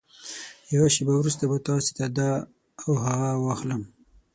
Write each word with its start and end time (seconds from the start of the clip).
يوه 0.73 0.89
شېبه 0.95 1.13
وروسته 1.17 1.43
به 1.49 1.57
تاسې 1.67 1.91
ته 1.97 2.05
دا 2.17 2.31
او 2.85 2.91
هغه 3.05 3.29
واخلم. 3.45 3.81